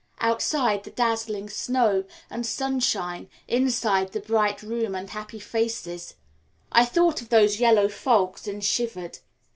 Outside 0.19 0.83
the 0.83 0.89
dazzling 0.89 1.47
snow 1.47 2.05
and 2.27 2.43
sunshine, 2.43 3.29
inside 3.47 4.13
the 4.13 4.19
bright 4.19 4.63
room 4.63 4.95
and 4.95 5.07
happy 5.07 5.37
faces 5.37 6.15
I 6.71 6.85
thought 6.85 7.21
of 7.21 7.29
those 7.29 7.59
yellow 7.59 7.87
fogs 7.87 8.47
and 8.47 8.63
shivered. 8.63 9.19